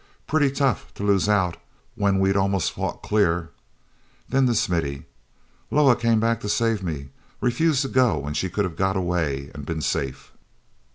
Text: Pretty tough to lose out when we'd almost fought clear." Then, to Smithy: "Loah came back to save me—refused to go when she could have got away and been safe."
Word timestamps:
Pretty 0.25 0.49
tough 0.49 0.91
to 0.95 1.03
lose 1.03 1.29
out 1.29 1.57
when 1.93 2.17
we'd 2.17 2.35
almost 2.35 2.71
fought 2.71 3.03
clear." 3.03 3.51
Then, 4.27 4.47
to 4.47 4.55
Smithy: 4.55 5.03
"Loah 5.69 5.95
came 5.95 6.19
back 6.19 6.41
to 6.41 6.49
save 6.49 6.81
me—refused 6.81 7.83
to 7.83 7.87
go 7.87 8.17
when 8.17 8.33
she 8.33 8.49
could 8.49 8.63
have 8.65 8.75
got 8.75 8.97
away 8.97 9.51
and 9.53 9.63
been 9.63 9.81
safe." 9.83 10.31